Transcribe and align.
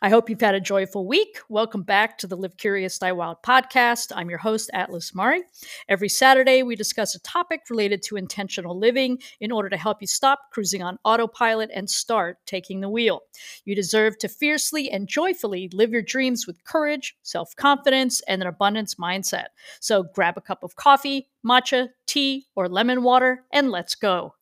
I 0.00 0.10
hope 0.10 0.30
you've 0.30 0.40
had 0.40 0.54
a 0.54 0.60
joyful 0.60 1.08
week. 1.08 1.40
Welcome 1.48 1.82
back 1.82 2.18
to 2.18 2.28
the 2.28 2.36
Live 2.36 2.56
Curious 2.56 3.00
Die 3.00 3.10
Wild 3.10 3.38
podcast. 3.44 4.12
I'm 4.14 4.30
your 4.30 4.38
host, 4.38 4.70
Atlas 4.72 5.12
Mari. 5.12 5.42
Every 5.88 6.08
Saturday, 6.08 6.62
we 6.62 6.76
discuss 6.76 7.16
a 7.16 7.22
topic 7.22 7.62
related 7.68 8.04
to 8.04 8.16
intentional 8.16 8.78
living 8.78 9.18
in 9.40 9.50
order 9.50 9.68
to 9.68 9.76
help 9.76 10.00
you 10.00 10.06
stop 10.06 10.38
cruising 10.52 10.84
on 10.84 11.00
autopilot 11.04 11.70
and 11.74 11.90
start 11.90 12.38
taking 12.46 12.80
the 12.80 12.88
wheel. 12.88 13.22
You 13.64 13.74
deserve 13.74 14.16
to 14.18 14.28
fiercely 14.28 14.88
and 14.88 15.08
joyfully 15.08 15.68
live 15.72 15.90
your 15.90 16.02
dreams 16.02 16.46
with 16.46 16.62
courage, 16.62 17.16
self 17.24 17.56
confidence, 17.56 18.20
and 18.28 18.40
an 18.40 18.46
abundance 18.46 18.94
mindset. 18.94 19.46
So 19.80 20.04
grab 20.14 20.36
a 20.36 20.40
cup 20.40 20.62
of 20.62 20.76
coffee, 20.76 21.28
matcha, 21.44 21.88
tea, 22.06 22.46
or 22.54 22.68
lemon 22.68 23.02
water, 23.02 23.42
and 23.52 23.72
let's 23.72 23.96
go. 23.96 24.36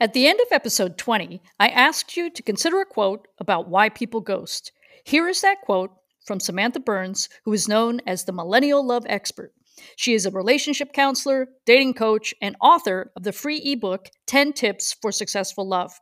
At 0.00 0.12
the 0.12 0.26
end 0.26 0.40
of 0.40 0.48
episode 0.50 0.98
20, 0.98 1.40
I 1.60 1.68
asked 1.68 2.16
you 2.16 2.30
to 2.30 2.42
consider 2.42 2.80
a 2.80 2.86
quote 2.86 3.28
about 3.38 3.68
why 3.68 3.88
people 3.88 4.20
ghost. 4.20 4.72
Here 5.08 5.26
is 5.26 5.40
that 5.40 5.62
quote 5.62 5.92
from 6.26 6.38
Samantha 6.38 6.80
Burns, 6.80 7.30
who 7.46 7.54
is 7.54 7.66
known 7.66 8.02
as 8.06 8.24
the 8.24 8.32
Millennial 8.32 8.86
Love 8.86 9.06
Expert. 9.08 9.54
She 9.96 10.12
is 10.12 10.26
a 10.26 10.30
relationship 10.30 10.92
counselor, 10.92 11.48
dating 11.64 11.94
coach, 11.94 12.34
and 12.42 12.56
author 12.60 13.10
of 13.16 13.22
the 13.22 13.32
free 13.32 13.56
ebook 13.56 14.10
10 14.26 14.52
Tips 14.52 14.94
for 15.00 15.10
Successful 15.10 15.66
Love. 15.66 15.98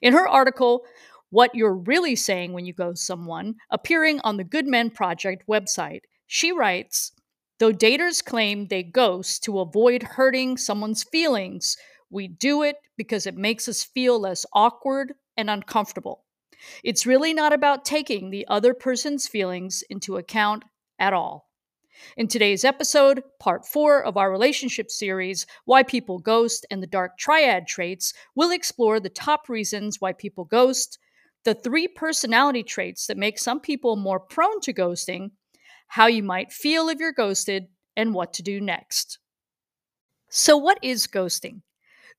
In 0.00 0.12
her 0.12 0.28
article, 0.28 0.84
What 1.30 1.52
You're 1.56 1.74
Really 1.74 2.14
Saying 2.14 2.52
When 2.52 2.64
You 2.64 2.72
Ghost 2.72 3.04
Someone, 3.04 3.56
appearing 3.72 4.20
on 4.22 4.36
the 4.36 4.44
Good 4.44 4.68
Men 4.68 4.88
Project 4.90 5.42
website, 5.50 6.02
she 6.28 6.52
writes 6.52 7.10
Though 7.58 7.72
daters 7.72 8.24
claim 8.24 8.68
they 8.68 8.84
ghost 8.84 9.42
to 9.42 9.58
avoid 9.58 10.04
hurting 10.04 10.58
someone's 10.58 11.02
feelings, 11.02 11.76
we 12.08 12.28
do 12.28 12.62
it 12.62 12.76
because 12.96 13.26
it 13.26 13.34
makes 13.34 13.66
us 13.66 13.82
feel 13.82 14.20
less 14.20 14.46
awkward 14.54 15.14
and 15.36 15.50
uncomfortable. 15.50 16.24
It's 16.82 17.06
really 17.06 17.34
not 17.34 17.52
about 17.52 17.84
taking 17.84 18.30
the 18.30 18.46
other 18.48 18.74
person's 18.74 19.28
feelings 19.28 19.82
into 19.90 20.16
account 20.16 20.64
at 20.98 21.12
all. 21.12 21.48
In 22.16 22.28
today's 22.28 22.64
episode, 22.64 23.22
part 23.38 23.66
four 23.66 24.02
of 24.02 24.16
our 24.16 24.30
relationship 24.30 24.90
series, 24.90 25.46
Why 25.64 25.82
People 25.82 26.18
Ghost 26.18 26.66
and 26.70 26.82
the 26.82 26.86
Dark 26.86 27.18
Triad 27.18 27.66
Traits, 27.66 28.12
we'll 28.34 28.50
explore 28.50 29.00
the 29.00 29.08
top 29.08 29.48
reasons 29.48 30.00
why 30.00 30.12
people 30.12 30.44
ghost, 30.44 30.98
the 31.44 31.54
three 31.54 31.88
personality 31.88 32.62
traits 32.62 33.06
that 33.06 33.16
make 33.16 33.38
some 33.38 33.60
people 33.60 33.96
more 33.96 34.20
prone 34.20 34.60
to 34.62 34.72
ghosting, 34.72 35.30
how 35.88 36.06
you 36.06 36.22
might 36.22 36.52
feel 36.52 36.88
if 36.88 36.98
you're 36.98 37.12
ghosted, 37.12 37.68
and 37.96 38.14
what 38.14 38.32
to 38.34 38.42
do 38.42 38.60
next. 38.60 39.18
So, 40.30 40.56
what 40.56 40.78
is 40.82 41.06
ghosting? 41.06 41.62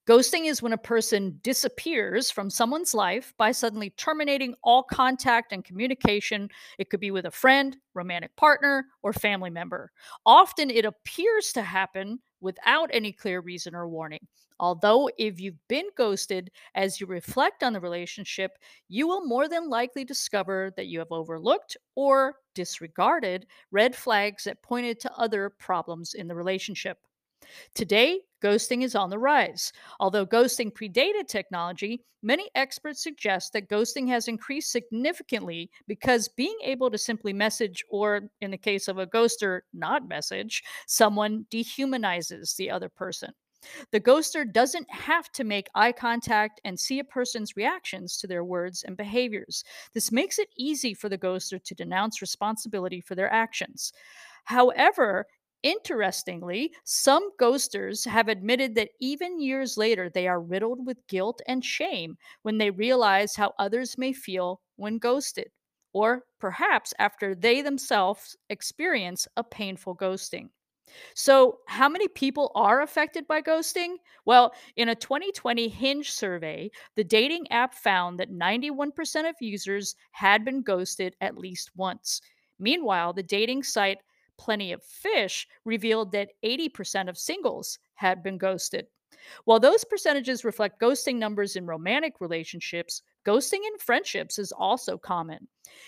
Ghosting 0.07 0.45
is 0.45 0.61
when 0.61 0.73
a 0.73 0.77
person 0.77 1.39
disappears 1.41 2.29
from 2.29 2.47
someone's 2.51 2.93
life 2.93 3.33
by 3.37 3.51
suddenly 3.51 3.89
terminating 3.89 4.53
all 4.63 4.83
contact 4.83 5.51
and 5.51 5.65
communication. 5.65 6.47
It 6.77 6.91
could 6.91 6.99
be 6.99 7.09
with 7.09 7.25
a 7.25 7.31
friend, 7.31 7.75
romantic 7.95 8.35
partner, 8.35 8.85
or 9.01 9.13
family 9.13 9.49
member. 9.49 9.91
Often 10.23 10.69
it 10.69 10.85
appears 10.85 11.51
to 11.53 11.63
happen 11.63 12.19
without 12.39 12.91
any 12.93 13.11
clear 13.11 13.39
reason 13.41 13.73
or 13.73 13.89
warning. 13.89 14.27
Although, 14.59 15.09
if 15.17 15.41
you've 15.41 15.67
been 15.67 15.87
ghosted, 15.97 16.51
as 16.75 17.01
you 17.01 17.07
reflect 17.07 17.63
on 17.63 17.73
the 17.73 17.79
relationship, 17.79 18.59
you 18.87 19.07
will 19.07 19.25
more 19.25 19.49
than 19.49 19.69
likely 19.69 20.05
discover 20.05 20.71
that 20.77 20.85
you 20.85 20.99
have 20.99 21.11
overlooked 21.11 21.77
or 21.95 22.35
disregarded 22.53 23.47
red 23.71 23.95
flags 23.95 24.43
that 24.43 24.61
pointed 24.61 24.99
to 24.99 25.17
other 25.17 25.49
problems 25.49 26.13
in 26.13 26.27
the 26.27 26.35
relationship. 26.35 26.99
Today, 27.73 28.21
ghosting 28.43 28.83
is 28.83 28.95
on 28.95 29.09
the 29.09 29.19
rise. 29.19 29.71
Although 29.99 30.25
ghosting 30.25 30.71
predated 30.71 31.27
technology, 31.27 32.03
many 32.21 32.49
experts 32.55 33.03
suggest 33.03 33.53
that 33.53 33.69
ghosting 33.69 34.07
has 34.09 34.27
increased 34.27 34.71
significantly 34.71 35.69
because 35.87 36.27
being 36.27 36.57
able 36.63 36.91
to 36.91 36.97
simply 36.97 37.33
message, 37.33 37.83
or 37.89 38.29
in 38.41 38.51
the 38.51 38.57
case 38.57 38.87
of 38.87 38.97
a 38.97 39.07
ghoster, 39.07 39.61
not 39.73 40.07
message, 40.07 40.63
someone 40.87 41.45
dehumanizes 41.49 42.55
the 42.55 42.69
other 42.69 42.89
person. 42.89 43.31
The 43.91 43.99
ghoster 43.99 44.51
doesn't 44.51 44.89
have 44.91 45.31
to 45.31 45.43
make 45.43 45.69
eye 45.73 45.91
contact 45.91 46.61
and 46.63 46.79
see 46.79 46.99
a 46.99 47.03
person's 47.03 47.55
reactions 47.55 48.17
to 48.17 48.27
their 48.27 48.43
words 48.43 48.83
and 48.83 48.95
behaviors. 48.95 49.63
This 49.93 50.11
makes 50.11 50.37
it 50.37 50.49
easy 50.55 50.93
for 50.93 51.09
the 51.09 51.17
ghoster 51.17 51.63
to 51.63 51.75
denounce 51.75 52.21
responsibility 52.21 53.01
for 53.01 53.15
their 53.15 53.31
actions. 53.31 53.91
However, 54.43 55.25
Interestingly, 55.65 56.73
some 56.85 57.29
ghosters 57.37 58.05
have 58.07 58.29
admitted 58.29 58.75
that 58.75 58.91
even 59.01 59.41
years 59.41 59.75
later, 59.77 60.09
they 60.09 60.29
are 60.29 60.39
riddled 60.39 60.85
with 60.85 61.05
guilt 61.07 61.41
and 61.45 61.65
shame 61.65 62.17
when 62.43 62.57
they 62.57 62.69
realize 62.71 63.35
how 63.35 63.53
others 63.59 63.97
may 63.97 64.13
feel 64.13 64.61
when 64.77 64.97
ghosted, 64.97 65.51
or 65.91 66.23
perhaps 66.39 66.93
after 66.99 67.35
they 67.35 67.61
themselves 67.61 68.37
experience 68.49 69.27
a 69.35 69.43
painful 69.43 69.97
ghosting. 69.97 70.51
So, 71.15 71.61
how 71.67 71.89
many 71.89 72.07
people 72.07 72.51
are 72.55 72.81
affected 72.81 73.27
by 73.27 73.41
ghosting? 73.41 73.95
Well, 74.25 74.53
in 74.75 74.89
a 74.89 74.95
2020 74.95 75.67
Hinge 75.67 76.11
survey, 76.11 76.69
the 76.95 77.03
dating 77.03 77.51
app 77.51 77.73
found 77.73 78.19
that 78.19 78.29
91% 78.29 79.27
of 79.27 79.35
users 79.39 79.95
had 80.11 80.45
been 80.45 80.61
ghosted 80.61 81.15
at 81.21 81.37
least 81.39 81.71
once. 81.75 82.21
Meanwhile, 82.59 83.13
the 83.13 83.23
dating 83.23 83.63
site 83.63 83.99
Plenty 84.37 84.71
of 84.71 84.83
Fish 84.83 85.47
revealed 85.63 86.11
that 86.11 86.31
80% 86.43 87.09
of 87.09 87.17
singles 87.17 87.79
had 87.95 88.23
been 88.23 88.37
ghosted. 88.37 88.87
While 89.45 89.59
those 89.59 89.83
percentages 89.83 90.43
reflect 90.45 90.79
ghosting 90.79 91.15
numbers 91.15 91.55
in 91.55 91.65
romantic 91.65 92.19
relationships, 92.19 93.01
ghosting 93.25 93.65
in 93.65 93.77
friendships 93.79 94.37
is 94.37 94.51
also 94.51 94.97
common. 94.97 95.47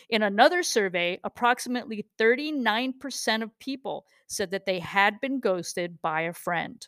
In 0.10 0.24
another 0.24 0.64
survey, 0.64 1.20
approximately 1.24 2.08
39% 2.18 3.44
of 3.44 3.60
people 3.60 4.06
said 4.28 4.52
that 4.52 4.66
they 4.66 4.80
had 4.80 5.20
been 5.22 5.40
ghosted 5.40 6.02
by 6.02 6.22
a 6.22 6.34
friend. 6.34 6.88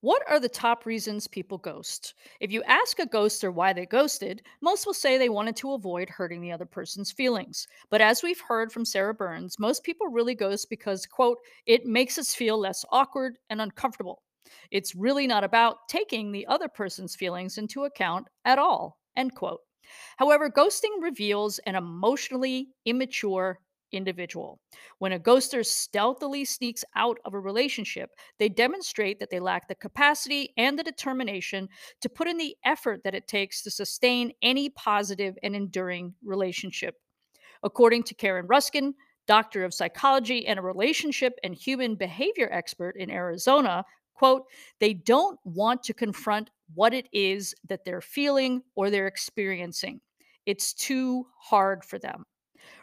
What 0.00 0.22
are 0.28 0.38
the 0.40 0.48
top 0.48 0.86
reasons 0.86 1.26
people 1.26 1.58
ghost? 1.58 2.14
If 2.40 2.50
you 2.50 2.62
ask 2.62 2.98
a 2.98 3.06
ghoster 3.06 3.52
why 3.52 3.72
they 3.74 3.84
ghosted, 3.86 4.42
most 4.62 4.86
will 4.86 4.94
say 4.94 5.18
they 5.18 5.28
wanted 5.28 5.56
to 5.56 5.72
avoid 5.72 6.08
hurting 6.08 6.40
the 6.40 6.52
other 6.52 6.64
person's 6.64 7.12
feelings. 7.12 7.66
But 7.90 8.00
as 8.00 8.22
we've 8.22 8.40
heard 8.40 8.72
from 8.72 8.84
Sarah 8.86 9.12
Burns, 9.14 9.58
most 9.58 9.84
people 9.84 10.06
really 10.08 10.34
ghost 10.34 10.70
because, 10.70 11.04
quote, 11.06 11.38
it 11.66 11.84
makes 11.84 12.16
us 12.18 12.34
feel 12.34 12.58
less 12.58 12.84
awkward 12.90 13.38
and 13.50 13.60
uncomfortable. 13.60 14.22
It's 14.70 14.94
really 14.94 15.26
not 15.26 15.44
about 15.44 15.88
taking 15.88 16.32
the 16.32 16.46
other 16.46 16.68
person's 16.68 17.14
feelings 17.16 17.58
into 17.58 17.84
account 17.84 18.28
at 18.44 18.58
all, 18.58 18.98
end 19.16 19.34
quote. 19.34 19.60
However, 20.16 20.50
ghosting 20.50 21.00
reveals 21.02 21.58
an 21.60 21.74
emotionally 21.74 22.68
immature 22.84 23.60
individual. 23.92 24.60
When 24.98 25.12
a 25.12 25.18
ghoster 25.18 25.64
stealthily 25.64 26.44
sneaks 26.44 26.84
out 26.94 27.18
of 27.24 27.34
a 27.34 27.40
relationship, 27.40 28.10
they 28.38 28.48
demonstrate 28.48 29.20
that 29.20 29.30
they 29.30 29.40
lack 29.40 29.68
the 29.68 29.74
capacity 29.74 30.52
and 30.56 30.78
the 30.78 30.84
determination 30.84 31.68
to 32.00 32.08
put 32.08 32.28
in 32.28 32.36
the 32.36 32.56
effort 32.64 33.02
that 33.04 33.14
it 33.14 33.28
takes 33.28 33.62
to 33.62 33.70
sustain 33.70 34.32
any 34.42 34.68
positive 34.70 35.36
and 35.42 35.54
enduring 35.54 36.14
relationship. 36.24 36.96
According 37.62 38.04
to 38.04 38.14
Karen 38.14 38.46
Ruskin, 38.46 38.94
doctor 39.26 39.64
of 39.64 39.74
psychology 39.74 40.46
and 40.46 40.58
a 40.58 40.62
relationship 40.62 41.34
and 41.42 41.54
human 41.54 41.96
behavior 41.96 42.48
expert 42.52 42.96
in 42.96 43.10
Arizona, 43.10 43.84
quote, 44.14 44.44
they 44.80 44.94
don't 44.94 45.38
want 45.44 45.82
to 45.84 45.94
confront 45.94 46.50
what 46.74 46.94
it 46.94 47.08
is 47.12 47.54
that 47.68 47.84
they're 47.84 48.00
feeling 48.00 48.62
or 48.74 48.90
they're 48.90 49.06
experiencing. 49.06 50.00
It's 50.46 50.72
too 50.72 51.26
hard 51.38 51.84
for 51.84 51.98
them. 51.98 52.24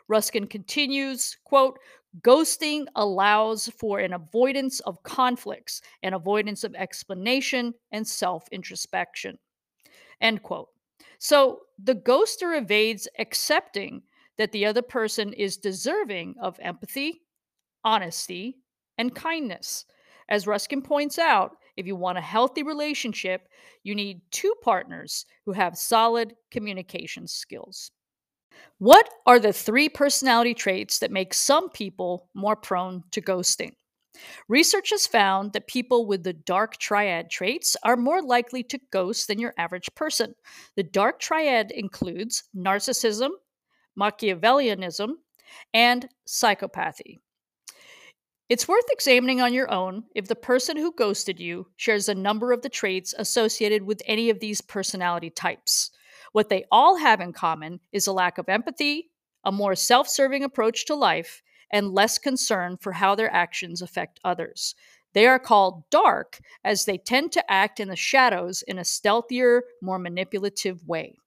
Ruskin 0.07 0.47
continues, 0.47 1.37
quote, 1.45 1.79
ghosting 2.21 2.85
allows 2.95 3.69
for 3.79 3.99
an 3.99 4.13
avoidance 4.13 4.79
of 4.81 5.01
conflicts, 5.03 5.81
an 6.03 6.13
avoidance 6.13 6.63
of 6.63 6.75
explanation 6.75 7.73
and 7.91 8.07
self-introspection. 8.07 9.37
End 10.21 10.43
quote. 10.43 10.69
So 11.17 11.61
the 11.81 11.95
ghoster 11.95 12.57
evades 12.57 13.07
accepting 13.17 14.03
that 14.37 14.51
the 14.51 14.65
other 14.65 14.81
person 14.81 15.33
is 15.33 15.57
deserving 15.57 16.35
of 16.41 16.59
empathy, 16.61 17.21
honesty, 17.83 18.57
and 18.97 19.13
kindness. 19.13 19.85
As 20.29 20.47
Ruskin 20.47 20.81
points 20.81 21.17
out, 21.19 21.57
if 21.75 21.87
you 21.87 21.95
want 21.95 22.17
a 22.17 22.21
healthy 22.21 22.63
relationship, 22.63 23.47
you 23.83 23.95
need 23.95 24.21
two 24.31 24.53
partners 24.61 25.25
who 25.45 25.51
have 25.53 25.77
solid 25.77 26.33
communication 26.51 27.27
skills. 27.27 27.89
What 28.77 29.09
are 29.25 29.39
the 29.39 29.53
three 29.53 29.89
personality 29.89 30.53
traits 30.53 30.99
that 30.99 31.11
make 31.11 31.33
some 31.33 31.69
people 31.69 32.29
more 32.33 32.55
prone 32.55 33.03
to 33.11 33.21
ghosting? 33.21 33.71
Research 34.47 34.91
has 34.91 35.07
found 35.07 35.53
that 35.53 35.67
people 35.67 36.05
with 36.05 36.23
the 36.23 36.33
dark 36.33 36.77
triad 36.77 37.29
traits 37.29 37.75
are 37.83 37.97
more 37.97 38.21
likely 38.21 38.63
to 38.63 38.79
ghost 38.91 39.27
than 39.27 39.39
your 39.39 39.53
average 39.57 39.89
person. 39.95 40.35
The 40.75 40.83
dark 40.83 41.19
triad 41.19 41.71
includes 41.71 42.43
narcissism, 42.55 43.29
Machiavellianism, 43.99 45.13
and 45.73 46.07
psychopathy. 46.27 47.19
It's 48.49 48.67
worth 48.67 48.85
examining 48.91 49.41
on 49.41 49.53
your 49.53 49.71
own 49.71 50.03
if 50.13 50.27
the 50.27 50.35
person 50.35 50.77
who 50.77 50.93
ghosted 50.93 51.39
you 51.39 51.67
shares 51.75 52.09
a 52.09 52.15
number 52.15 52.51
of 52.51 52.61
the 52.61 52.69
traits 52.69 53.13
associated 53.17 53.83
with 53.83 54.01
any 54.05 54.29
of 54.29 54.39
these 54.39 54.61
personality 54.61 55.29
types. 55.29 55.91
What 56.33 56.49
they 56.49 56.65
all 56.71 56.97
have 56.97 57.21
in 57.21 57.31
common 57.31 57.79
is 57.91 58.05
a 58.05 58.11
lack 58.11 58.37
of 58.37 58.49
empathy, 58.49 59.11
a 59.45 59.51
more 59.51 59.75
self 59.75 60.09
serving 60.09 60.43
approach 60.43 60.85
to 60.85 60.95
life, 60.95 61.41
and 61.71 61.93
less 61.93 62.17
concern 62.17 62.77
for 62.77 62.91
how 62.91 63.15
their 63.15 63.33
actions 63.33 63.81
affect 63.81 64.19
others. 64.23 64.75
They 65.13 65.27
are 65.27 65.39
called 65.39 65.89
dark 65.89 66.39
as 66.63 66.85
they 66.85 66.97
tend 66.97 67.31
to 67.33 67.51
act 67.51 67.79
in 67.79 67.87
the 67.87 67.95
shadows 67.95 68.63
in 68.63 68.79
a 68.79 68.83
stealthier, 68.83 69.61
more 69.81 69.99
manipulative 69.99 70.85
way. 70.87 71.17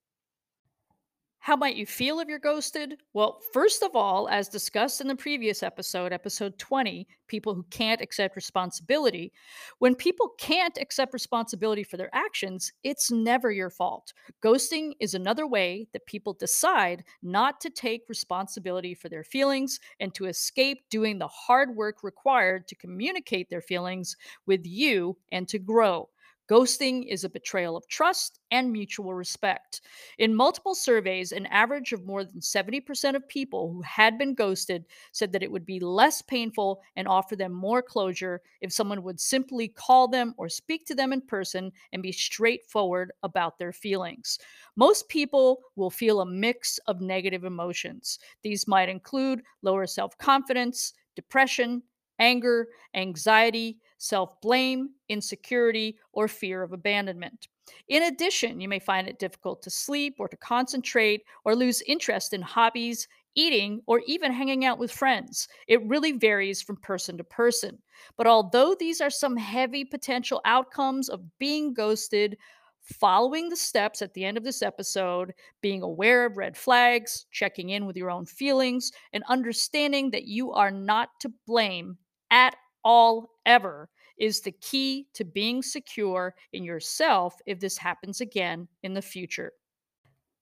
How 1.46 1.54
might 1.54 1.76
you 1.76 1.87
feel 1.87 2.19
if 2.19 2.26
you're 2.26 2.40
ghosted? 2.40 2.96
Well, 3.12 3.40
first 3.52 3.84
of 3.84 3.94
all, 3.94 4.28
as 4.28 4.48
discussed 4.48 5.00
in 5.00 5.06
the 5.06 5.14
previous 5.14 5.62
episode, 5.62 6.12
episode 6.12 6.58
20, 6.58 7.06
people 7.28 7.54
who 7.54 7.62
can't 7.70 8.00
accept 8.00 8.34
responsibility, 8.34 9.32
when 9.78 9.94
people 9.94 10.32
can't 10.40 10.76
accept 10.76 11.12
responsibility 11.12 11.84
for 11.84 11.98
their 11.98 12.12
actions, 12.12 12.72
it's 12.82 13.12
never 13.12 13.52
your 13.52 13.70
fault. 13.70 14.12
Ghosting 14.43 14.94
is 14.98 15.14
another 15.14 15.46
way 15.46 15.87
that 15.93 16.04
people 16.06 16.32
decide 16.32 17.04
not 17.22 17.60
to 17.60 17.70
take 17.70 18.08
responsibility 18.08 18.92
for 18.92 19.08
their 19.08 19.22
feelings 19.22 19.78
and 20.00 20.12
to 20.14 20.25
escape 20.25 20.78
doing 20.90 21.20
the 21.20 21.28
hard 21.28 21.76
work 21.76 22.02
required 22.02 22.66
to 22.66 22.75
communicate 22.75 23.50
their 23.50 23.62
feelings 23.62 24.16
with 24.46 24.66
you 24.66 25.16
and 25.31 25.46
to 25.46 25.60
grow. 25.60 26.08
Ghosting 26.48 27.06
is 27.08 27.25
a 27.25 27.28
betrayal 27.28 27.76
of 27.76 27.88
trust 27.88 28.38
and 28.52 28.72
mutual 28.72 29.14
respect. 29.14 29.81
In 30.19 30.34
multiple 30.34 30.75
surveys, 30.76 31.32
an 31.32 31.46
average 31.46 31.93
of 31.93 32.04
more 32.06 32.22
than 32.22 32.40
70% 32.40 33.16
of 33.16 33.26
people 33.28 33.72
who 33.72 33.82
had 33.82 34.16
been 34.16 34.34
ghosted 34.34 34.84
said 35.12 35.32
that 35.32 35.43
it 35.43 35.50
would 35.50 35.66
be 35.66 35.81
less 35.81 36.22
painful 36.22 36.82
and 36.94 37.08
offer 37.08 37.34
them 37.34 37.52
more 37.52 37.82
closure 37.82 38.43
if 38.60 38.72
someone 38.72 39.02
would 39.02 39.19
simply 39.20 39.66
call 39.66 40.06
them 40.06 40.34
or 40.37 40.48
speak 40.48 40.87
to 40.87 40.94
them 40.94 41.12
in 41.12 41.20
person 41.20 41.72
and 41.93 42.02
be 42.02 42.12
straightforward 42.12 43.10
about 43.25 43.58
their 43.58 43.72
feelings. 43.72 44.38
Most 44.76 45.08
people 45.08 45.62
will 45.75 45.90
feel 45.90 46.20
a 46.20 46.26
mix 46.26 46.78
of 46.87 47.00
negative 47.00 47.44
emotions. 47.44 48.19
These 48.42 48.69
might 48.69 48.88
include 48.88 49.42
lower 49.62 49.87
self 49.87 50.16
confidence, 50.19 50.92
depression, 51.16 51.82
anger, 52.19 52.69
anxiety, 52.94 53.78
self 53.98 54.40
blame, 54.40 54.90
insecurity, 55.08 55.98
or 56.12 56.28
fear 56.28 56.62
of 56.62 56.72
abandonment. 56.72 57.48
In 57.88 58.04
addition, 58.04 58.60
you 58.60 58.69
may 58.69 58.78
find 58.78 59.08
it 59.08 59.19
difficult 59.19 59.62
to 59.62 59.70
sleep 59.70 60.16
or 60.19 60.28
to 60.28 60.37
concentrate 60.37 61.22
or 61.44 61.56
lose 61.56 61.82
interest 61.82 62.32
in 62.32 62.43
hobbies, 62.43 63.08
eating, 63.34 63.82
or 63.87 64.02
even 64.06 64.32
hanging 64.32 64.64
out 64.64 64.78
with 64.78 64.93
friends. 64.93 65.48
It 65.66 65.87
really 65.87 66.12
varies 66.12 66.62
from 66.62 66.76
person 66.76 67.16
to 67.19 67.25
person. 67.25 67.78
But 68.16 68.26
although 68.26 68.76
these 68.78 69.00
are 69.00 69.10
some 69.10 69.37
heavy 69.37 69.84
potential 69.84 70.40
outcomes 70.44 71.08
of 71.08 71.38
being 71.38 71.75
ghosted, 71.75 72.37
following 72.82 73.49
the 73.49 73.56
steps 73.56 74.00
at 74.00 74.14
the 74.14 74.25
end 74.25 74.37
of 74.37 74.44
this 74.44 74.62
episode, 74.62 75.34
being 75.60 75.82
aware 75.82 76.25
of 76.25 76.37
red 76.37 76.56
flags, 76.56 77.26
checking 77.32 77.70
in 77.70 77.84
with 77.84 77.96
your 77.96 78.10
own 78.10 78.25
feelings, 78.25 78.92
and 79.12 79.25
understanding 79.28 80.10
that 80.12 80.25
you 80.26 80.52
are 80.52 80.70
not 80.70 81.10
to 81.20 81.32
blame 81.46 81.99
at 82.31 82.56
all 82.87 83.31
ever 83.44 83.91
is 84.17 84.41
the 84.41 84.53
key 84.53 85.09
to 85.12 85.25
being 85.25 85.61
secure 85.61 86.35
in 86.53 86.62
yourself 86.62 87.35
if 87.44 87.59
this 87.59 87.77
happens 87.77 88.21
again 88.21 88.69
in 88.85 88.94
the 88.94 89.03
future. 89.03 89.53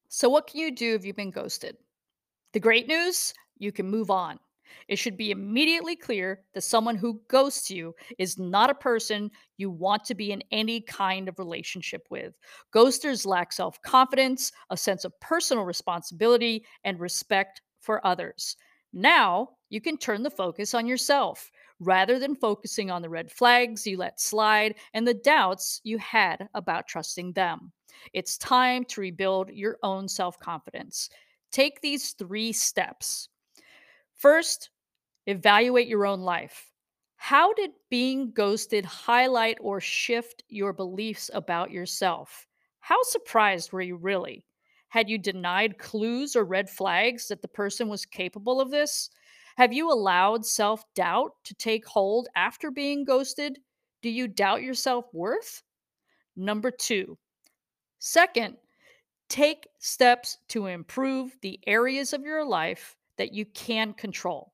So, 0.08 0.29
what 0.29 0.46
can 0.46 0.61
you 0.61 0.70
do 0.70 0.94
if 0.94 1.05
you've 1.05 1.17
been 1.17 1.31
ghosted? 1.31 1.76
The 2.52 2.61
great 2.61 2.87
news 2.87 3.32
you 3.58 3.73
can 3.73 3.91
move 3.91 4.11
on. 4.11 4.38
It 4.88 4.96
should 4.96 5.17
be 5.17 5.31
immediately 5.31 5.96
clear 5.96 6.43
that 6.52 6.61
someone 6.61 6.96
who 6.96 7.23
ghosts 7.29 7.70
you 7.70 7.94
is 8.19 8.38
not 8.38 8.70
a 8.70 8.75
person 8.75 9.31
you 9.56 9.70
want 9.70 10.05
to 10.05 10.14
be 10.14 10.31
in 10.31 10.43
any 10.50 10.82
kind 10.82 11.29
of 11.29 11.38
relationship 11.38 12.06
with. 12.11 12.35
Ghosters 12.75 13.25
lack 13.25 13.52
self 13.52 13.81
confidence, 13.82 14.52
a 14.69 14.76
sense 14.76 15.06
of 15.06 15.19
personal 15.20 15.64
responsibility, 15.64 16.67
and 16.85 17.00
respect 17.00 17.62
for 17.81 18.06
others. 18.06 18.56
Now 18.93 19.50
you 19.70 19.81
can 19.81 19.96
turn 19.96 20.23
the 20.23 20.31
focus 20.31 20.75
on 20.75 20.87
yourself 20.87 21.50
rather 21.84 22.19
than 22.19 22.34
focusing 22.34 22.90
on 22.90 23.02
the 23.02 23.08
red 23.08 23.31
flags 23.31 23.86
you 23.86 23.96
let 23.96 24.20
slide 24.20 24.75
and 24.92 25.06
the 25.06 25.14
doubts 25.14 25.81
you 25.84 25.98
had 25.98 26.48
about 26.54 26.86
trusting 26.88 27.32
them. 27.32 27.72
It's 28.12 28.38
time 28.38 28.84
to 28.86 29.00
rebuild 29.00 29.50
your 29.50 29.78
own 29.82 30.08
self 30.08 30.38
confidence. 30.38 31.08
Take 31.52 31.81
these 31.81 32.12
three 32.12 32.52
steps. 32.52 33.28
First, 34.14 34.70
evaluate 35.26 35.86
your 35.88 36.06
own 36.06 36.20
life. 36.20 36.70
How 37.16 37.52
did 37.54 37.70
being 37.90 38.32
ghosted 38.32 38.84
highlight 38.84 39.58
or 39.60 39.81
shift 39.81 40.42
your 40.48 40.72
beliefs 40.72 41.31
about 41.32 41.70
yourself? 41.70 42.46
How 42.81 43.02
surprised 43.02 43.72
were 43.72 43.81
you 43.81 43.96
really? 43.96 44.44
Had 44.88 45.08
you 45.08 45.19
denied 45.19 45.78
clues 45.78 46.36
or 46.36 46.44
red 46.44 46.69
flags 46.69 47.28
that 47.28 47.42
the 47.42 47.48
person 47.48 47.88
was 47.88 48.04
capable 48.04 48.60
of 48.60 48.70
this? 48.70 49.10
Have 49.56 49.72
you 49.72 49.90
allowed 49.90 50.46
self 50.46 50.84
doubt 50.94 51.32
to 51.44 51.54
take 51.54 51.86
hold 51.86 52.28
after 52.36 52.70
being 52.70 53.04
ghosted? 53.04 53.58
Do 54.02 54.10
you 54.10 54.28
doubt 54.28 54.62
your 54.62 54.74
self 54.74 55.12
worth? 55.12 55.62
Number 56.36 56.70
two, 56.70 57.18
second, 57.98 58.56
take 59.28 59.68
steps 59.78 60.38
to 60.48 60.66
improve 60.66 61.36
the 61.42 61.60
areas 61.66 62.12
of 62.12 62.22
your 62.22 62.44
life 62.44 62.96
that 63.18 63.32
you 63.32 63.44
can 63.46 63.92
control. 63.94 64.52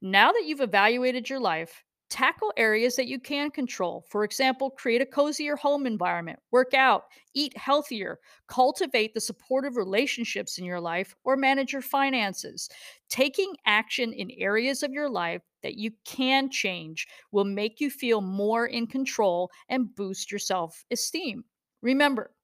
Now 0.00 0.32
that 0.32 0.44
you've 0.44 0.60
evaluated 0.60 1.28
your 1.30 1.40
life, 1.40 1.84
Tackle 2.08 2.52
areas 2.56 2.94
that 2.96 3.08
you 3.08 3.18
can 3.18 3.50
control. 3.50 4.04
For 4.08 4.22
example, 4.22 4.70
create 4.70 5.02
a 5.02 5.06
cozier 5.06 5.56
home 5.56 5.86
environment, 5.86 6.38
work 6.52 6.72
out, 6.72 7.06
eat 7.34 7.56
healthier, 7.56 8.20
cultivate 8.46 9.12
the 9.12 9.20
supportive 9.20 9.76
relationships 9.76 10.56
in 10.56 10.64
your 10.64 10.80
life, 10.80 11.16
or 11.24 11.36
manage 11.36 11.72
your 11.72 11.82
finances. 11.82 12.68
Taking 13.08 13.56
action 13.66 14.12
in 14.12 14.30
areas 14.38 14.84
of 14.84 14.92
your 14.92 15.08
life 15.10 15.42
that 15.64 15.74
you 15.78 15.90
can 16.04 16.48
change 16.48 17.08
will 17.32 17.44
make 17.44 17.80
you 17.80 17.90
feel 17.90 18.20
more 18.20 18.66
in 18.66 18.86
control 18.86 19.50
and 19.68 19.92
boost 19.92 20.30
your 20.30 20.38
self 20.38 20.84
esteem. 20.92 21.44
Remember, 21.82 22.35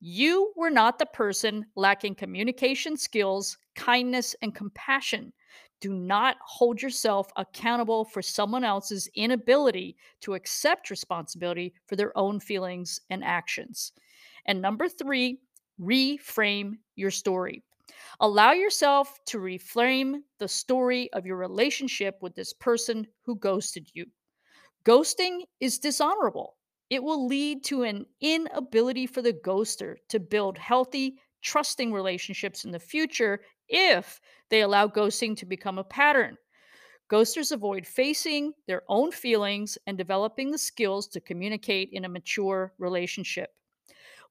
you 0.00 0.52
were 0.56 0.70
not 0.70 0.98
the 0.98 1.06
person 1.06 1.66
lacking 1.76 2.14
communication 2.14 2.96
skills, 2.96 3.58
kindness, 3.74 4.34
and 4.40 4.54
compassion. 4.54 5.32
Do 5.80 5.92
not 5.94 6.36
hold 6.44 6.80
yourself 6.80 7.30
accountable 7.36 8.04
for 8.04 8.22
someone 8.22 8.64
else's 8.64 9.08
inability 9.14 9.96
to 10.20 10.34
accept 10.34 10.90
responsibility 10.90 11.74
for 11.86 11.96
their 11.96 12.16
own 12.16 12.40
feelings 12.40 13.00
and 13.10 13.22
actions. 13.24 13.92
And 14.46 14.60
number 14.60 14.88
three, 14.88 15.38
reframe 15.80 16.74
your 16.96 17.10
story. 17.10 17.62
Allow 18.20 18.52
yourself 18.52 19.18
to 19.26 19.38
reframe 19.38 20.20
the 20.38 20.48
story 20.48 21.12
of 21.12 21.26
your 21.26 21.36
relationship 21.36 22.18
with 22.20 22.34
this 22.34 22.52
person 22.52 23.06
who 23.22 23.36
ghosted 23.36 23.90
you. 23.94 24.06
Ghosting 24.84 25.40
is 25.60 25.78
dishonorable. 25.78 26.56
It 26.90 27.02
will 27.04 27.26
lead 27.26 27.64
to 27.64 27.84
an 27.84 28.06
inability 28.20 29.06
for 29.06 29.22
the 29.22 29.32
ghoster 29.32 29.96
to 30.08 30.18
build 30.18 30.58
healthy, 30.58 31.20
trusting 31.40 31.92
relationships 31.92 32.64
in 32.64 32.72
the 32.72 32.80
future 32.80 33.40
if 33.68 34.20
they 34.50 34.60
allow 34.62 34.88
ghosting 34.88 35.36
to 35.36 35.46
become 35.46 35.78
a 35.78 35.84
pattern. 35.84 36.36
Ghosters 37.08 37.52
avoid 37.52 37.86
facing 37.86 38.52
their 38.66 38.82
own 38.88 39.12
feelings 39.12 39.78
and 39.86 39.96
developing 39.96 40.50
the 40.50 40.58
skills 40.58 41.08
to 41.08 41.20
communicate 41.20 41.90
in 41.92 42.04
a 42.04 42.08
mature 42.08 42.72
relationship. 42.78 43.50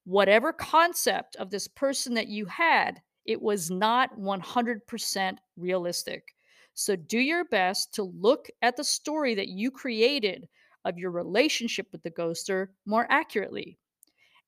Whatever 0.04 0.54
concept 0.54 1.36
of 1.38 1.50
this 1.50 1.68
person 1.68 2.13
that 2.16 2.28
you 2.28 2.46
had, 2.46 3.01
it 3.25 3.42
was 3.42 3.70
not 3.70 4.18
100% 4.18 5.38
realistic. 5.58 6.36
So 6.74 6.96
do 6.96 7.20
your 7.20 7.46
best 7.46 7.94
to 7.96 8.04
look 8.04 8.48
at 8.62 8.78
the 8.78 8.84
story 8.84 9.36
that 9.36 9.50
you 9.50 9.72
created 9.72 10.48
of 10.86 10.98
your 10.98 11.12
relationship 11.12 11.88
with 11.91 12.03
the 12.03 12.12
ghoster 12.12 12.67
more 12.86 13.07
accurately. 13.09 13.77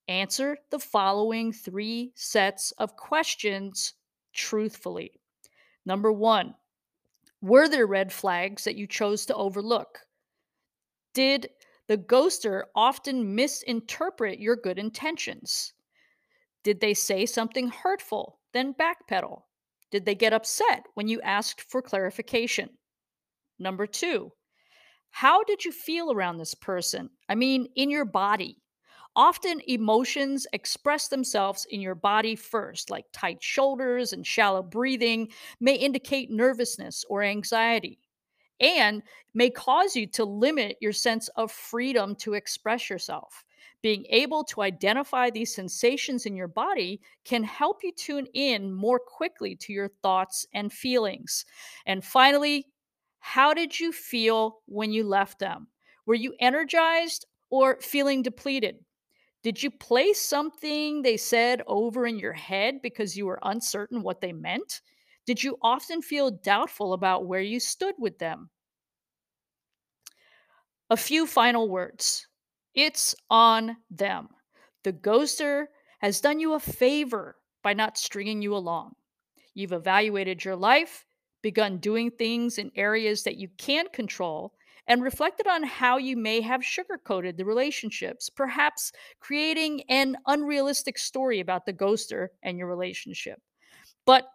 Answer 0.08 0.56
the 0.70 0.78
following 0.78 1.52
three 1.52 2.12
sets 2.14 2.72
of 2.72 2.96
questions 2.96 3.94
truthfully. 4.32 5.12
Number 5.86 6.12
one, 6.12 6.54
were 7.40 7.68
there 7.68 7.86
red 7.86 8.12
flags 8.12 8.64
that 8.64 8.76
you 8.76 8.86
chose 8.86 9.26
to 9.26 9.34
overlook? 9.34 10.00
Did 11.14 11.50
the 11.88 11.98
ghoster 11.98 12.64
often 12.74 13.34
misinterpret 13.34 14.38
your 14.38 14.56
good 14.56 14.78
intentions? 14.78 15.72
Did 16.62 16.80
they 16.80 16.94
say 16.94 17.26
something 17.26 17.68
hurtful, 17.68 18.38
then 18.52 18.74
backpedal? 18.74 19.42
Did 19.90 20.04
they 20.04 20.14
get 20.14 20.32
upset 20.32 20.86
when 20.94 21.08
you 21.08 21.20
asked 21.20 21.60
for 21.60 21.82
clarification? 21.82 22.70
Number 23.58 23.86
two, 23.86 24.32
how 25.12 25.44
did 25.44 25.64
you 25.64 25.72
feel 25.72 26.12
around 26.12 26.38
this 26.38 26.54
person? 26.54 27.10
I 27.28 27.36
mean, 27.36 27.68
in 27.76 27.90
your 27.90 28.04
body. 28.04 28.58
Often 29.14 29.60
emotions 29.68 30.46
express 30.54 31.08
themselves 31.08 31.66
in 31.70 31.80
your 31.82 31.94
body 31.94 32.34
first, 32.34 32.90
like 32.90 33.04
tight 33.12 33.42
shoulders 33.42 34.12
and 34.14 34.26
shallow 34.26 34.62
breathing 34.62 35.28
may 35.60 35.74
indicate 35.74 36.30
nervousness 36.30 37.04
or 37.10 37.22
anxiety 37.22 37.98
and 38.60 39.02
may 39.34 39.50
cause 39.50 39.96
you 39.96 40.06
to 40.06 40.24
limit 40.24 40.76
your 40.80 40.92
sense 40.92 41.28
of 41.36 41.50
freedom 41.50 42.14
to 42.16 42.34
express 42.34 42.88
yourself. 42.88 43.44
Being 43.82 44.06
able 44.10 44.44
to 44.44 44.62
identify 44.62 45.28
these 45.30 45.54
sensations 45.54 46.24
in 46.24 46.36
your 46.36 46.48
body 46.48 47.00
can 47.24 47.42
help 47.42 47.80
you 47.82 47.92
tune 47.92 48.26
in 48.34 48.72
more 48.72 49.00
quickly 49.00 49.56
to 49.56 49.72
your 49.72 49.90
thoughts 50.02 50.46
and 50.54 50.72
feelings. 50.72 51.44
And 51.86 52.04
finally, 52.04 52.66
how 53.24 53.54
did 53.54 53.78
you 53.78 53.92
feel 53.92 54.58
when 54.66 54.92
you 54.92 55.04
left 55.04 55.38
them? 55.38 55.68
Were 56.06 56.16
you 56.16 56.34
energized 56.40 57.24
or 57.50 57.80
feeling 57.80 58.20
depleted? 58.20 58.84
Did 59.44 59.62
you 59.62 59.70
place 59.70 60.20
something 60.20 61.02
they 61.02 61.16
said 61.16 61.62
over 61.68 62.04
in 62.04 62.18
your 62.18 62.32
head 62.32 62.82
because 62.82 63.16
you 63.16 63.26
were 63.26 63.38
uncertain 63.44 64.02
what 64.02 64.20
they 64.20 64.32
meant? 64.32 64.80
Did 65.24 65.40
you 65.40 65.56
often 65.62 66.02
feel 66.02 66.32
doubtful 66.32 66.94
about 66.94 67.26
where 67.26 67.40
you 67.40 67.60
stood 67.60 67.94
with 67.96 68.18
them? 68.18 68.50
A 70.90 70.96
few 70.96 71.24
final 71.24 71.68
words. 71.68 72.26
It's 72.74 73.14
on 73.30 73.76
them. 73.88 74.30
The 74.82 74.92
ghoster 74.92 75.66
has 76.00 76.20
done 76.20 76.40
you 76.40 76.54
a 76.54 76.60
favor 76.60 77.36
by 77.62 77.72
not 77.72 77.96
stringing 77.96 78.42
you 78.42 78.56
along. 78.56 78.96
You've 79.54 79.72
evaluated 79.72 80.44
your 80.44 80.56
life, 80.56 81.04
begun 81.42 81.78
doing 81.78 82.10
things 82.10 82.58
in 82.58 82.70
areas 82.74 83.24
that 83.24 83.36
you 83.36 83.48
can't 83.58 83.92
control, 83.92 84.54
and 84.88 85.02
reflected 85.02 85.46
on 85.46 85.62
how 85.62 85.96
you 85.96 86.16
may 86.16 86.40
have 86.40 86.60
sugarcoated 86.60 87.36
the 87.36 87.44
relationships, 87.44 88.28
perhaps 88.28 88.92
creating 89.20 89.82
an 89.88 90.16
unrealistic 90.26 90.98
story 90.98 91.40
about 91.40 91.66
the 91.66 91.72
ghoster 91.72 92.28
and 92.42 92.58
your 92.58 92.66
relationship. 92.66 93.40
But 94.06 94.28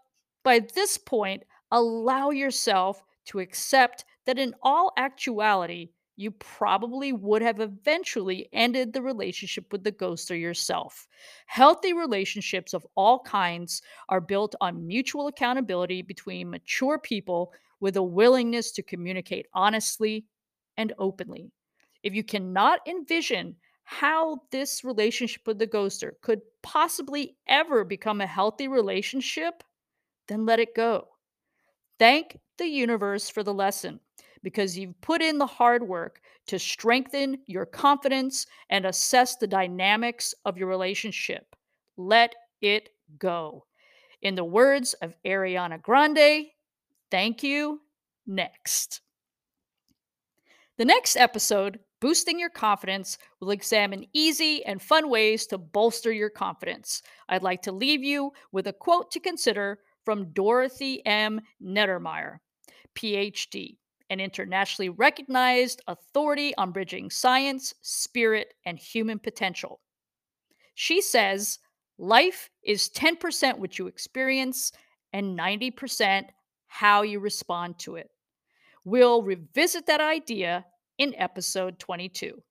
by 0.44 0.60
this 0.60 0.98
point, 0.98 1.44
allow 1.72 2.30
yourself 2.30 3.04
to 3.26 3.40
accept 3.40 4.06
that 4.26 4.40
in 4.40 4.56
all 4.64 4.94
actuality, 4.98 5.90
you 6.18 6.32
probably 6.32 7.14
would 7.14 7.44
have 7.44 7.60
eventually 7.60 8.50
ended 8.52 8.92
the 8.92 9.02
relationship 9.02 9.72
with 9.72 9.84
the 9.84 9.92
ghoster 9.92 10.40
yourself. 10.40 11.08
Healthy 11.46 11.94
relationships 11.94 12.74
of 12.74 12.86
all 12.96 13.20
kinds 13.20 13.84
are 14.10 14.20
built 14.20 14.56
on 14.60 14.86
mutual 14.86 15.28
accountability 15.28 16.02
between 16.02 16.50
mature 16.50 16.98
people 16.98 17.54
with 17.80 17.96
a 17.98 18.04
willingness 18.04 18.72
to 18.72 18.82
communicate 18.82 19.46
honestly 19.54 20.26
and 20.76 20.92
openly. 20.98 21.52
If 22.02 22.16
you 22.16 22.24
cannot 22.24 22.80
envision 22.88 23.56
how 23.84 24.42
this 24.52 24.84
relationship 24.84 25.44
with 25.46 25.60
the 25.60 25.68
ghoster 25.68 26.14
could 26.22 26.42
possibly 26.64 27.38
ever 27.48 27.84
become 27.84 28.22
a 28.22 28.28
healthy 28.28 28.68
relationship, 28.68 29.64
then 30.28 30.46
let 30.46 30.60
it 30.60 30.76
go. 30.76 31.08
Thank 32.00 32.40
the 32.58 32.66
universe 32.66 33.30
for 33.30 33.44
the 33.44 33.54
lesson 33.54 34.00
because 34.44 34.78
you've 34.78 35.00
put 35.02 35.22
in 35.22 35.38
the 35.38 35.46
hard 35.46 35.88
work 35.88 36.22
to 36.48 36.60
strengthen 36.60 37.38
your 37.48 37.66
confidence 37.66 38.46
and 38.70 38.86
assess 38.86 39.36
the 39.36 39.48
dynamics 39.48 40.34
of 40.46 40.58
your 40.58 40.68
relationship. 40.68 41.56
Let 41.98 42.34
it 42.62 42.90
go. 43.20 43.66
In 44.22 44.36
the 44.36 44.44
words 44.44 44.94
of 44.96 45.16
Ariana 45.26 45.82
Grande, 45.82 46.48
thank 47.12 47.44
you. 47.44 47.82
Next. 48.26 49.02
The 50.78 50.86
next 50.86 51.16
episode, 51.16 51.80
Boosting 52.02 52.40
Your 52.40 52.50
Confidence, 52.50 53.18
will 53.40 53.52
examine 53.52 54.06
easy 54.14 54.64
and 54.66 54.82
fun 54.82 55.10
ways 55.10 55.48
to 55.48 55.58
bolster 55.58 56.12
your 56.12 56.30
confidence. 56.30 57.02
I'd 57.30 57.42
like 57.42 57.62
to 57.64 57.72
leave 57.72 58.04
you 58.04 58.32
with 58.52 58.68
a 58.68 58.74
quote 58.74 59.10
to 59.12 59.20
consider 59.20 59.80
from 60.06 60.32
Dorothy 60.34 61.06
M. 61.06 61.42
Neddermeyer, 61.64 62.38
PhD, 62.96 63.78
an 64.10 64.20
internationally 64.20 64.90
recognized 64.90 65.82
authority 65.88 66.56
on 66.58 66.72
bridging 66.72 67.10
science, 67.10 67.74
spirit, 67.82 68.54
and 68.66 68.80
human 68.80 69.20
potential. 69.20 69.80
She 70.76 71.02
says, 71.02 71.60
Life 71.98 72.50
is 72.64 72.90
10% 72.90 73.58
what 73.58 73.80
you 73.80 73.88
experience 73.88 74.72
and 75.14 75.38
90% 75.38 76.26
how 76.68 77.02
you 77.02 77.20
respond 77.20 77.80
to 77.80 77.96
it. 77.96 78.12
We'll 78.86 79.24
revisit 79.24 79.88
that 79.88 80.00
idea 80.00 80.66
in 81.00 81.16
episode 81.16 81.80
22. 81.80 82.42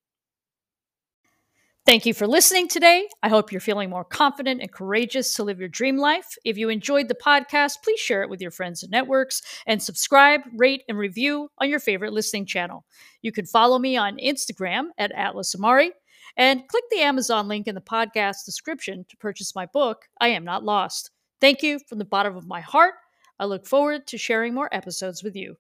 Thank 1.87 2.05
you 2.05 2.15
for 2.15 2.27
listening 2.27 2.67
today. 2.67 3.09
I 3.23 3.29
hope 3.29 3.53
you're 3.53 3.61
feeling 3.61 3.91
more 3.91 4.03
confident 4.03 4.61
and 4.61 4.73
courageous 4.73 5.33
to 5.35 5.45
live 5.45 5.61
your 5.61 5.69
dream 5.69 5.99
life. 5.99 6.27
If 6.45 6.59
you 6.59 6.69
enjoyed 6.69 7.07
the 7.07 7.15
podcast, 7.15 7.75
please 7.85 8.01
share 8.01 8.25
it 8.25 8.29
with 8.29 8.41
your 8.41 8.51
friends 8.51 8.83
and 8.83 8.91
networks 8.91 9.41
and 9.69 9.81
subscribe, 9.81 10.41
rate, 10.57 10.83
and 10.89 10.99
review 10.99 11.49
on 11.59 11.69
your 11.71 11.79
favorite 11.79 12.13
listening 12.13 12.45
channel. 12.45 12.85
You 13.23 13.31
can 13.31 13.47
follow 13.47 13.79
me 13.79 13.97
on 13.97 14.17
Instagram 14.17 14.87
at 14.99 15.13
Atlas 15.13 15.55
Amari 15.55 15.93
and 16.37 16.67
click 16.67 16.83
the 16.91 17.03
Amazon 17.03 17.47
link 17.47 17.69
in 17.69 17.77
the 17.77 17.81
podcast 17.81 18.45
description 18.45 19.07
to 19.09 19.17
purchase 19.19 19.55
my 19.55 19.67
book, 19.67 20.09
I 20.21 20.31
Am 20.31 20.43
Not 20.43 20.65
Lost. 20.65 21.13
Thank 21.41 21.63
you 21.63 21.79
from 21.89 21.99
the 21.99 22.05
bottom 22.05 22.37
of 22.37 22.49
my 22.49 22.63
heart. 22.63 22.95
I 23.39 23.45
look 23.45 23.65
forward 23.65 24.09
to 24.09 24.19
sharing 24.19 24.55
more 24.55 24.69
episodes 24.75 25.23
with 25.23 25.37
you. 25.37 25.57